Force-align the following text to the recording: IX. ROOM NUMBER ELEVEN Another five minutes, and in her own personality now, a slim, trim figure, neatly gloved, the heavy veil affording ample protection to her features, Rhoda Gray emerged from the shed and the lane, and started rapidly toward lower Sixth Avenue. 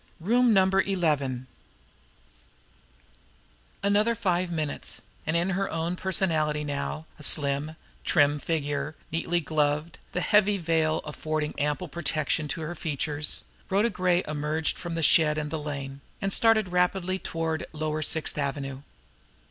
IX. 0.19 0.29
ROOM 0.29 0.51
NUMBER 0.55 0.81
ELEVEN 0.81 1.45
Another 3.83 4.15
five 4.15 4.49
minutes, 4.51 5.03
and 5.27 5.37
in 5.37 5.51
her 5.51 5.69
own 5.69 5.95
personality 5.95 6.63
now, 6.63 7.05
a 7.19 7.23
slim, 7.23 7.75
trim 8.03 8.39
figure, 8.39 8.95
neatly 9.11 9.41
gloved, 9.41 9.99
the 10.13 10.21
heavy 10.21 10.57
veil 10.57 11.01
affording 11.05 11.53
ample 11.59 11.87
protection 11.87 12.47
to 12.47 12.61
her 12.61 12.73
features, 12.73 13.43
Rhoda 13.69 13.91
Gray 13.91 14.23
emerged 14.27 14.75
from 14.75 14.95
the 14.95 15.03
shed 15.03 15.37
and 15.37 15.51
the 15.51 15.59
lane, 15.59 16.01
and 16.19 16.33
started 16.33 16.69
rapidly 16.69 17.19
toward 17.19 17.67
lower 17.71 18.01
Sixth 18.01 18.39
Avenue. 18.39 18.81